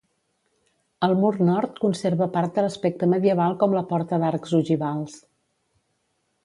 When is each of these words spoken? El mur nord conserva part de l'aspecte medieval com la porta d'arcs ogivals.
El 1.07 1.11
mur 1.23 1.29
nord 1.49 1.75
conserva 1.83 2.29
part 2.39 2.57
de 2.57 2.65
l'aspecte 2.67 3.11
medieval 3.13 3.55
com 3.61 3.77
la 3.79 3.85
porta 3.93 4.21
d'arcs 4.25 4.59
ogivals. 4.63 5.21